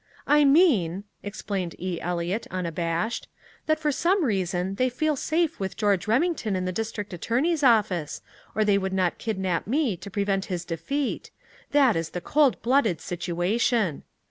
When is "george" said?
5.77-6.07